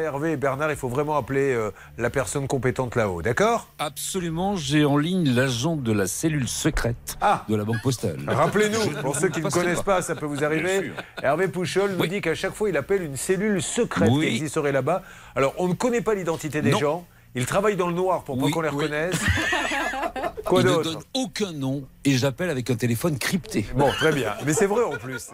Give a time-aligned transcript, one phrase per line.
[0.00, 3.68] Hervé et Bernard, il faut vraiment appeler euh, la personne compétente là-haut, d'accord?
[3.78, 7.44] Absolument, j'ai en ligne l'agent de la cellule secrète Ah.
[7.48, 8.18] de la Banque Postale.
[8.26, 10.92] Rappelez-nous, pour ceux qui ne connaissent pas, ça peut vous arriver.
[11.22, 14.26] Hervé Pouchol nous dit qu'à chaque fois, il appelle une cellule secrète Oui.
[14.26, 15.02] qui existerait là-bas.
[15.36, 16.78] Alors, on ne connaît pas l'identité des Non.
[16.78, 17.06] gens.
[17.34, 19.14] Ils travaillent dans le noir pour pas qu'on les reconnaisse.
[20.44, 23.64] Quoi ne donne aucun nom et j'appelle avec un téléphone crypté.
[23.74, 24.34] Bon, très bien.
[24.44, 25.30] Mais c'est vrai en plus.